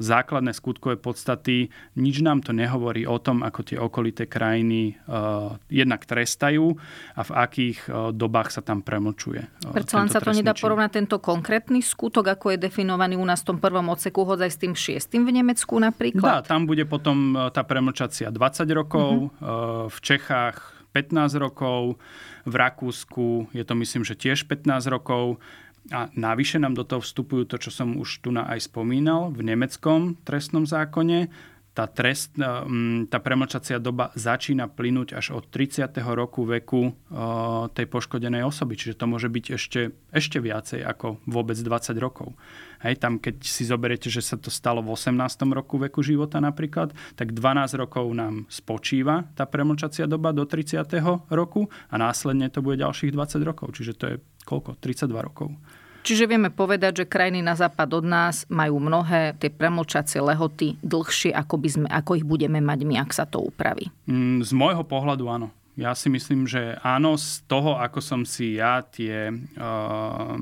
[0.00, 1.68] základné skutkové podstaty,
[2.00, 5.14] nič nám to nehovorí o tom, ako tie okolité krajiny e,
[5.68, 6.72] jednak trestajú
[7.12, 9.44] a v akých e, dobách sa tam premlčuje.
[9.76, 13.52] Prečo len sa to nedá porovnať tento konkrétny skutok, ako je definovaný u nás v
[13.52, 16.24] tom prvom odseku, hodzaj s tým šiestým v Nemecku napríklad?
[16.24, 19.92] Dá, tam bude potom tá premlčacia 20 rokov, uh-huh.
[19.92, 22.00] v Čechách 15 rokov,
[22.48, 25.36] v Rakúsku je to myslím, že tiež 15 rokov.
[25.94, 29.46] A navyše nám do toho vstupujú to, čo som už tu na aj spomínal, v
[29.46, 31.30] nemeckom trestnom zákone.
[31.76, 32.48] Tá, trest, e,
[33.04, 35.92] tá premlčacia doba začína plynúť až od 30.
[36.16, 36.92] roku veku e,
[37.76, 38.80] tej poškodenej osoby.
[38.80, 42.32] Čiže to môže byť ešte, ešte viacej ako vôbec 20 rokov.
[42.80, 45.20] Hej, tam keď si zoberiete, že sa to stalo v 18.
[45.52, 50.80] roku veku života napríklad, tak 12 rokov nám spočíva tá premlčacia doba do 30.
[51.28, 53.76] roku a následne to bude ďalších 20 rokov.
[53.76, 54.78] Čiže to je koľko?
[54.78, 55.50] 32 rokov.
[56.06, 61.34] Čiže vieme povedať, že krajiny na západ od nás majú mnohé tie premlčacie lehoty dlhšie,
[61.34, 63.90] ako, by sme, ako ich budeme mať my, ak sa to upraví.
[64.06, 65.50] Mm, z môjho pohľadu áno.
[65.74, 70.32] Ja si myslím, že áno, z toho, ako som si ja tie uh,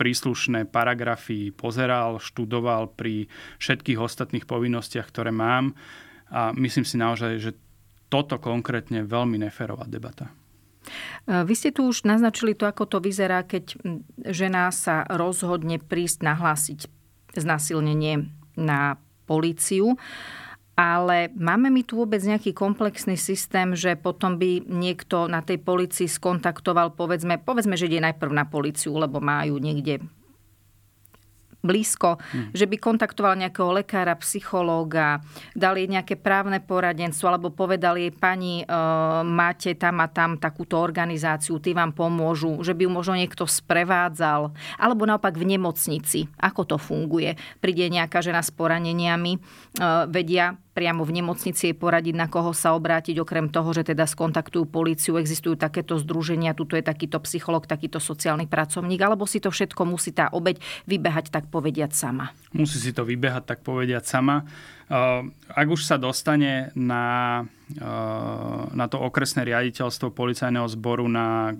[0.00, 3.28] príslušné paragrafy pozeral, študoval pri
[3.60, 5.76] všetkých ostatných povinnostiach, ktoré mám,
[6.28, 7.50] a myslím si naozaj, že
[8.08, 10.32] toto konkrétne je veľmi neférová debata.
[10.88, 13.78] E, vy ste tu už naznačili to, ako to vyzerá, keď
[14.28, 16.80] žena sa rozhodne prísť nahlásiť
[17.36, 18.96] znásilnenie na
[19.28, 19.94] políciu.
[20.78, 26.06] Ale máme mi tu vôbec nejaký komplexný systém, že potom by niekto na tej policii
[26.06, 30.06] skontaktoval, povedzme, povedzme, že ide najprv na policiu, lebo majú niekde
[31.58, 32.54] blízko, hmm.
[32.54, 35.18] že by kontaktoval nejakého lekára, psychológa,
[35.58, 38.66] dali nejaké právne poradenstvo alebo povedali jej pani, e,
[39.26, 44.54] máte tam a tam takúto organizáciu, tí vám pomôžu, že by ju možno niekto sprevádzal,
[44.78, 47.34] alebo naopak v nemocnici, ako to funguje.
[47.58, 49.40] Príde nejaká žena s poraneniami, e,
[50.06, 55.18] vedia, priamo v nemocnici poradiť, na koho sa obrátiť, okrem toho, že teda skontaktujú políciu,
[55.18, 60.14] existujú takéto združenia, tuto je takýto psycholog, takýto sociálny pracovník, alebo si to všetko musí
[60.14, 62.30] tá obeď vybehať, tak povediať sama.
[62.54, 64.46] Musí si to vybehať, tak povediať sama.
[65.52, 67.44] Ak už sa dostane na,
[68.72, 71.52] na to okresné riaditeľstvo policajného zboru na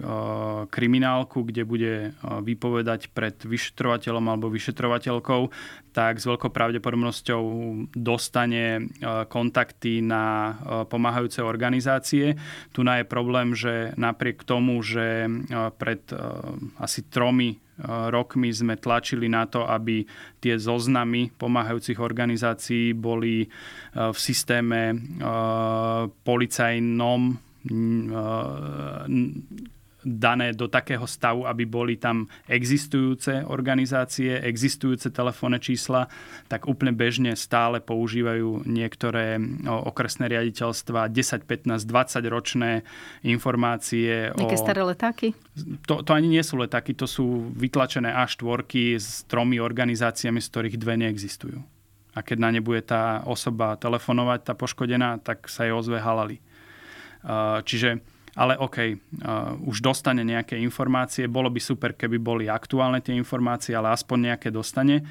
[0.72, 5.52] kriminálku, kde bude vypovedať pred vyšetrovateľom alebo vyšetrovateľkou,
[5.92, 7.42] tak s veľkou pravdepodobnosťou
[7.92, 8.88] dostane
[9.28, 10.56] kontakty na
[10.88, 12.32] pomáhajúce organizácie.
[12.72, 15.28] Tu je problém, že napriek tomu, že
[15.76, 16.00] pred
[16.80, 20.02] asi tromi rokmi sme tlačili na to, aby
[20.42, 23.48] tie zoznamy pomáhajúcich organizácií boli e,
[23.94, 24.96] v systéme e,
[26.10, 27.22] policajnom
[30.06, 36.06] dané do takého stavu, aby boli tam existujúce organizácie, existujúce telefónne čísla,
[36.46, 42.86] tak úplne bežne stále používajú niektoré okresné riaditeľstva 10, 15, 20 ročné
[43.26, 44.30] informácie.
[44.38, 44.62] Nejaké o...
[44.62, 45.34] staré letáky?
[45.90, 48.62] To, to ani nie sú letáky, to sú vytlačené A4
[48.94, 51.58] s tromi organizáciami, z ktorých dve neexistujú.
[52.14, 56.42] A keď na ne bude tá osoba telefonovať, tá poškodená, tak sa jej ozve halali.
[57.62, 61.26] Čiže ale OK, uh, už dostane nejaké informácie.
[61.26, 65.02] Bolo by super, keby boli aktuálne tie informácie, ale aspoň nejaké dostane.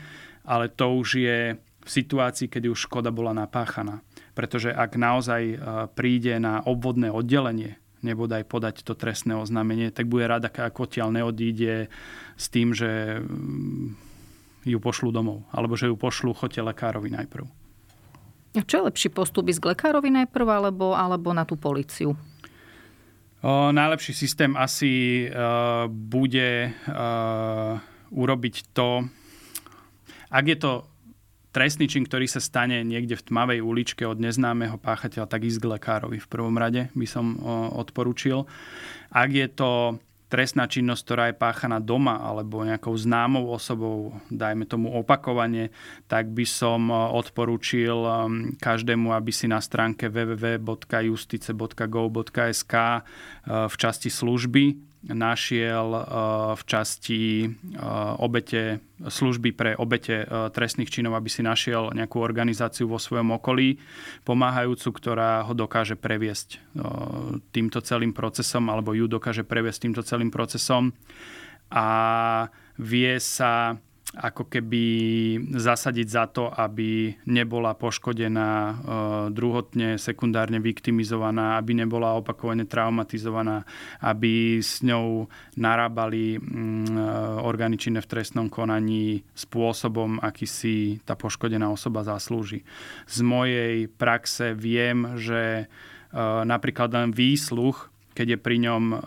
[0.47, 3.99] Ale to už je v situácii, kedy už škoda bola napáchaná.
[4.31, 5.57] Pretože ak naozaj uh,
[5.91, 11.91] príde na obvodné oddelenie, nebodaj podať to trestné oznámenie, tak bude rada, ako odtiaľ neodíde
[12.39, 14.07] s tým, že mm,
[14.71, 15.43] ju pošlu domov.
[15.51, 17.43] Alebo že ju pošlu chote lekárovi najprv.
[18.55, 19.51] A čo je lepší postup?
[19.51, 22.15] Ísť k lekárovi najprv alebo, alebo na tú policiu?
[23.41, 27.77] O, najlepší systém asi uh, bude uh,
[28.09, 29.05] urobiť to,
[30.33, 30.71] ak je to
[31.53, 35.69] trestný čin, ktorý sa stane niekde v tmavej uličke od neznámeho páchateľa, tak ísť k
[35.73, 37.33] lekárovi v prvom rade by som
[37.73, 38.45] odporučil.
[39.09, 39.97] Ak je to
[40.27, 45.69] trestná činnosť, ktorá je páchaná doma alebo nejakou známou osobou, dajme tomu opakovane,
[46.11, 53.01] tak by som odporúčil um, každému, aby si na stránke www.justice.gov.sk uh,
[53.67, 54.75] v časti služby
[55.11, 56.03] našiel eh,
[56.55, 57.51] v časti eh,
[58.19, 63.79] obete, služby pre obete eh, trestných činov, aby si našiel nejakú organizáciu vo svojom okolí
[64.27, 66.59] pomáhajúcu, ktorá ho dokáže previesť
[67.51, 70.91] týmto celým procesom alebo ju dokáže previesť týmto celým procesom.
[71.67, 71.87] A
[72.79, 73.75] vie sa
[74.17, 74.83] ako keby
[75.53, 78.73] zasadiť za to, aby nebola poškodená e,
[79.29, 83.61] druhotne, sekundárne viktimizovaná, aby nebola opakovane traumatizovaná,
[84.01, 87.05] aby s ňou narábali mm, e,
[87.45, 90.75] orgány činné v trestnom konaní spôsobom, aký si
[91.05, 92.65] tá poškodená osoba zaslúži.
[93.05, 95.65] Z mojej praxe viem, že e,
[96.45, 98.99] napríklad len výsluch keď je pri ňom uh,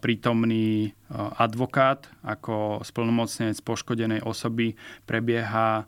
[0.00, 4.72] prítomný uh, advokát ako splnomocnenec poškodenej osoby,
[5.04, 5.84] prebieha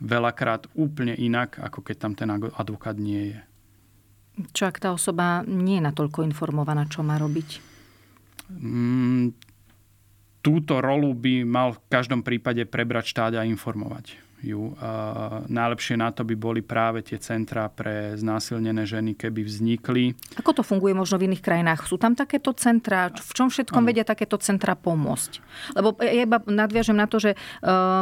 [0.00, 3.40] veľakrát úplne inak, ako keď tam ten advokát nie je.
[4.56, 7.60] Čo ak tá osoba nie je natoľko informovaná, čo má robiť?
[8.48, 9.36] Mm,
[10.40, 14.74] túto rolu by mal v každom prípade prebrať štát a informovať ju.
[15.46, 20.18] Najlepšie na to by boli práve tie centrá pre znásilnené ženy, keby vznikli.
[20.36, 21.86] Ako to funguje možno v iných krajinách?
[21.86, 23.08] Sú tam takéto centrá?
[23.14, 23.88] V čom všetkom ano.
[23.88, 25.38] vedia takéto centrá pomôcť?
[25.78, 27.36] Lebo ja iba nadviažem na to, že e,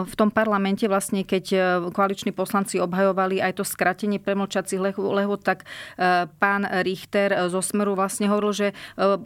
[0.02, 1.58] v tom parlamente vlastne, keď e,
[1.92, 5.68] koaliční poslanci obhajovali aj to skratenie premlčacích lehot, tak
[6.00, 8.68] e, pán Richter zo Smeru vlastne hovoril, že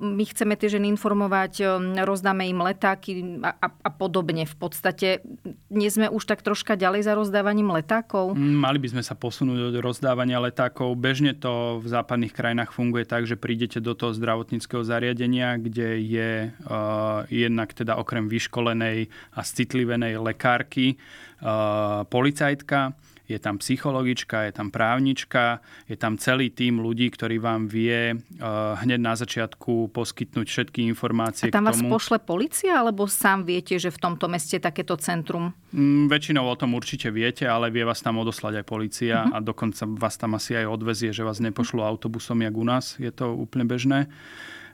[0.00, 1.62] my chceme tie ženy informovať,
[2.03, 4.48] rozdáme im letáky a, a, a podobne.
[4.48, 5.22] V podstate
[5.70, 8.32] nie sme už tak troška ďalej za rozdávaním letákov?
[8.32, 10.96] Mm, mali by sme sa posunúť do rozdávania letákov.
[10.96, 16.30] Bežne to v západných krajinách funguje tak, že prídete do toho zdravotníckého zariadenia, kde je
[16.48, 24.68] uh, jednak teda okrem vyškolenej a citlivenej lekárky uh, policajtka, je tam psychologička, je tam
[24.68, 30.84] právnička, je tam celý tým ľudí, ktorý vám vie uh, hneď na začiatku poskytnúť všetky
[30.84, 35.56] informácie A tam vás pošle policia, alebo sám viete, že v tomto meste takéto centrum?
[35.72, 39.40] Mm, väčšinou o tom určite viete, ale vie vás tam odoslať aj policia uh-huh.
[39.40, 43.00] a dokonca vás tam asi aj odvezie, že vás nepošlú autobusom, jak u nás.
[43.00, 44.12] Je to úplne bežné.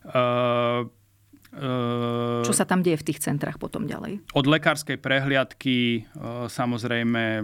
[0.00, 0.90] Uh,
[1.50, 4.22] Čo sa tam deje v tých centrách potom ďalej?
[4.38, 6.06] Od lekárskej prehliadky
[6.46, 7.42] samozrejme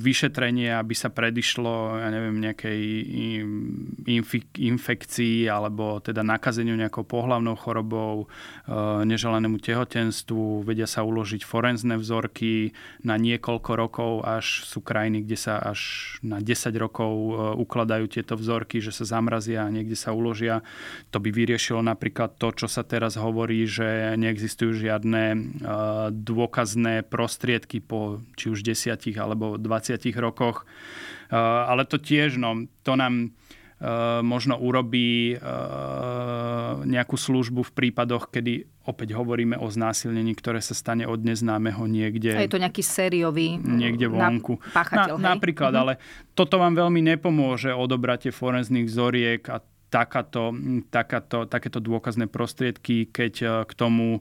[0.00, 2.80] vyšetrenie, aby sa predišlo ja neviem, nejakej
[4.56, 8.32] infekcii alebo teda nakazeniu nejakou pohlavnou chorobou,
[9.04, 10.64] neželanému tehotenstvu.
[10.64, 12.72] Vedia sa uložiť forenzné vzorky
[13.04, 17.12] na niekoľko rokov, až sú krajiny, kde sa až na 10 rokov
[17.60, 20.64] ukladajú tieto vzorky, že sa zamrazia a niekde sa uložia.
[21.12, 25.38] To by vyriešilo napríklad to, čo sa teraz hovorí, že neexistujú žiadne e,
[26.14, 30.62] dôkazné prostriedky po či už 10 alebo 20 rokoch.
[30.62, 33.28] E, ale to tiež, no, to nám e,
[34.22, 35.34] možno urobí
[36.78, 42.38] nejakú službu v prípadoch, kedy opäť hovoríme o znásilnení, ktoré sa stane od neznámeho niekde.
[42.38, 44.62] A je to nejaký sériový niekde vonku.
[44.72, 45.82] Páchateľ, na, napríklad, uh-huh.
[45.84, 45.92] ale
[46.38, 50.52] toto vám veľmi nepomôže odobrate forenzných vzoriek a takáto,
[50.92, 54.20] takáto, takéto dôkazné prostriedky, keď e, k tomu e,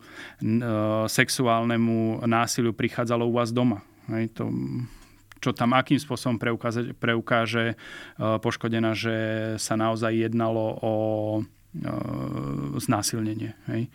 [1.08, 3.84] sexuálnemu násiliu prichádzalo u vás doma.
[4.08, 4.48] Hej, to,
[5.44, 7.76] čo tam akým spôsobom preukáže, preukáže
[8.18, 9.16] poškodená, že
[9.60, 10.94] sa naozaj jednalo o
[11.38, 11.42] e,
[12.80, 13.54] znásilnenie.
[13.68, 13.92] Hej.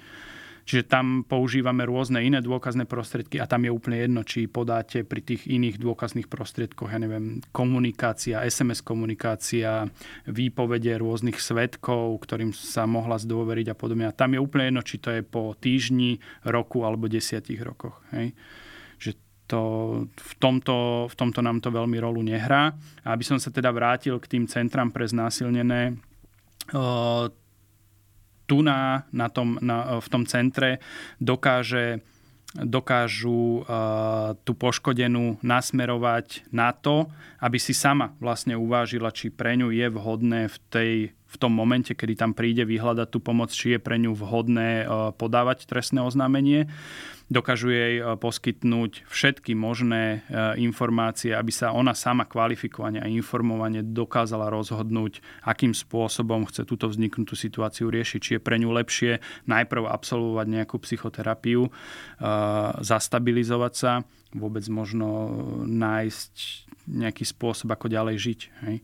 [0.62, 5.18] Čiže tam používame rôzne iné dôkazné prostriedky a tam je úplne jedno, či podáte pri
[5.18, 9.90] tých iných dôkazných prostriedkoch, ja neviem, komunikácia, SMS komunikácia,
[10.30, 14.06] výpovede rôznych svetkov, ktorým sa mohla zdôveriť a podobne.
[14.06, 17.98] A tam je úplne jedno, či to je po týždni, roku alebo desiatich rokoch.
[18.14, 18.34] Hej.
[19.02, 19.10] Že
[19.50, 19.62] to,
[20.06, 22.72] v, tomto, v tomto nám to veľmi rolu nehrá.
[23.02, 25.98] A aby som sa teda vrátil k tým centram pre znásilnené,
[28.52, 30.76] tu na, na tom, na, v tom centre
[31.16, 32.04] dokáže
[32.52, 37.08] dokážu uh, tú poškodenú nasmerovať na to,
[37.40, 40.92] aby si sama vlastne uvážila, či pre ňu je vhodné v tej
[41.32, 44.84] v tom momente, kedy tam príde vyhľadať tú pomoc, či je pre ňu vhodné
[45.16, 46.68] podávať trestné oznámenie
[47.32, 53.80] dokážu jej e, poskytnúť všetky možné e, informácie, aby sa ona sama kvalifikovane a informovane
[53.80, 58.20] dokázala rozhodnúť, akým spôsobom chce túto vzniknutú situáciu riešiť.
[58.20, 61.70] Či je pre ňu lepšie najprv absolvovať nejakú psychoterapiu, e,
[62.84, 64.04] zastabilizovať sa,
[64.36, 65.32] vôbec možno
[65.64, 66.34] nájsť
[66.82, 68.40] nejaký spôsob, ako ďalej žiť.
[68.68, 68.76] Hej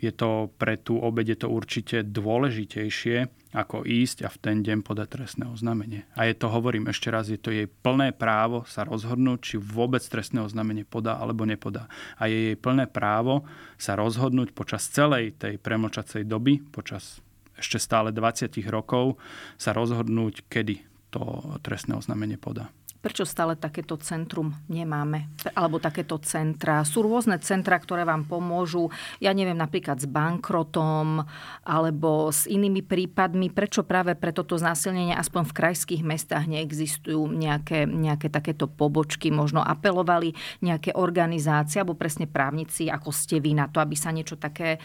[0.00, 4.80] je to pre tú obed je to určite dôležitejšie, ako ísť a v ten deň
[4.80, 6.08] podať trestné oznámenie.
[6.16, 10.00] A je to, hovorím ešte raz, je to jej plné právo sa rozhodnúť, či vôbec
[10.00, 11.90] trestné oznámenie podá alebo nepodá.
[12.16, 13.44] A je jej plné právo
[13.76, 17.20] sa rozhodnúť počas celej tej premlčacej doby, počas
[17.60, 19.20] ešte stále 20 rokov,
[19.60, 20.80] sa rozhodnúť, kedy
[21.12, 22.72] to trestné oznámenie podá.
[23.00, 25.32] Prečo stále takéto centrum nemáme?
[25.56, 26.84] Alebo takéto centra?
[26.84, 28.92] Sú rôzne centra, ktoré vám pomôžu,
[29.24, 31.24] ja neviem, napríklad s bankrotom
[31.64, 33.48] alebo s inými prípadmi.
[33.48, 39.32] Prečo práve pre toto znásilnenie aspoň v krajských mestách neexistujú nejaké, nejaké takéto pobočky?
[39.32, 44.36] Možno apelovali nejaké organizácie alebo presne právnici, ako ste vy na to, aby sa niečo
[44.36, 44.78] také e,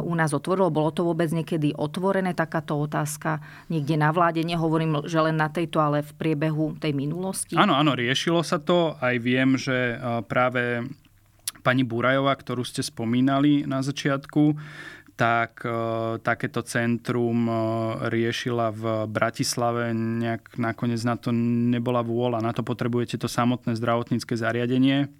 [0.00, 0.72] u nás otvorilo?
[0.72, 4.40] Bolo to vôbec niekedy otvorené, takáto otázka niekde na vláde?
[4.48, 7.58] Nehovorím, že len na tejto, ale v priebehu tej minulosti oblasti?
[7.58, 8.94] Áno, áno, riešilo sa to.
[9.02, 9.98] Aj viem, že
[10.30, 10.86] práve
[11.60, 14.56] pani Burajová, ktorú ste spomínali na začiatku,
[15.20, 15.76] tak e,
[16.24, 17.52] takéto centrum e,
[18.08, 19.92] riešila v Bratislave.
[19.92, 22.40] Nejak nakoniec na to nebola vôľa.
[22.40, 25.12] Na to potrebujete to samotné zdravotnícke zariadenie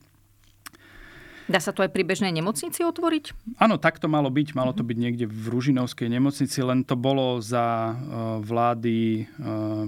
[1.51, 3.59] Dá sa to aj pri bežnej nemocnici otvoriť?
[3.59, 4.55] Áno, tak to malo byť.
[4.55, 7.95] Malo to byť niekde v Ružinovskej nemocnici, len to bolo za e,
[8.39, 9.23] vlády, e,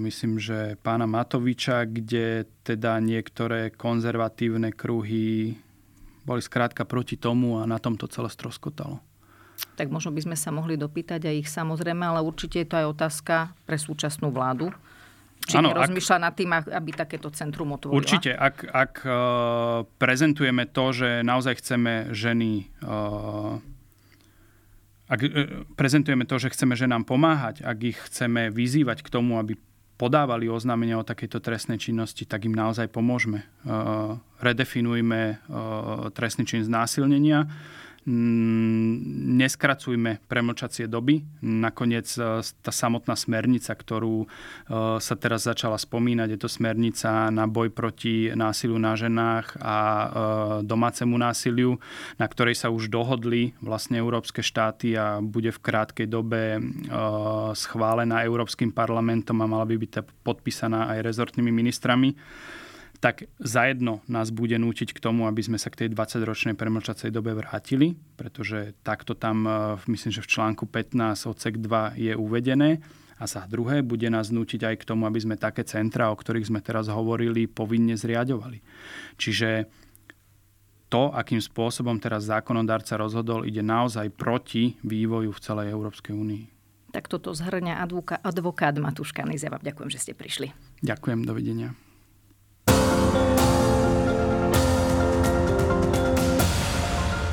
[0.03, 5.55] myslím, že pána Matoviča, kde teda niektoré konzervatívne kruhy
[6.27, 8.99] boli skrátka proti tomu a na tom to celé stroskotalo.
[9.79, 12.87] Tak možno by sme sa mohli dopýtať aj ich samozrejme, ale určite je to aj
[12.91, 14.75] otázka pre súčasnú vládu
[15.43, 17.99] či ano, nerozmýšľa ak, nad tým, aby takéto centrum otvorila?
[17.99, 18.31] Určite.
[18.33, 23.59] Ak, ak uh, prezentujeme to, že naozaj chceme ženy uh,
[25.11, 25.31] ak uh,
[25.75, 29.59] prezentujeme to, že chceme ženám pomáhať, ak ich chceme vyzývať k tomu, aby
[30.01, 33.47] podávali oznámenia o takejto trestnej činnosti, tak im naozaj pomôžeme.
[33.63, 37.47] Uh, redefinujme uh, trestný čin znásilnenia
[38.07, 41.23] neskracujme premlčacie doby.
[41.43, 44.27] Nakoniec e, tá samotná smernica, ktorú e,
[44.99, 50.07] sa teraz začala spomínať, je to smernica na boj proti násilu na ženách a e,
[50.67, 51.79] domácemu násiliu,
[52.19, 56.59] na ktorej sa už dohodli vlastne európske štáty a bude v krátkej dobe
[57.55, 59.93] schválená Európskym parlamentom a mala by byť
[60.27, 62.19] podpísaná aj rezortnými ministrami
[63.03, 67.35] tak zajedno nás bude nútiť k tomu, aby sme sa k tej 20-ročnej premlčacej dobe
[67.35, 69.51] vrátili, pretože takto tam, e,
[69.91, 72.79] myslím, že v článku 15 odsek 2 je uvedené.
[73.19, 76.47] A za druhé bude nás nútiť aj k tomu, aby sme také centra, o ktorých
[76.47, 78.63] sme teraz hovorili, povinne zriadovali.
[79.19, 79.67] Čiže
[80.87, 86.45] to, akým spôsobom teraz zákonodárca rozhodol, ide naozaj proti vývoju v celej Európskej únii.
[86.95, 87.83] Tak toto zhrňa
[88.23, 89.51] advokát Matúš Kanizia.
[89.51, 90.55] Ďakujem, že ste prišli.
[90.87, 91.75] Ďakujem, dovidenia.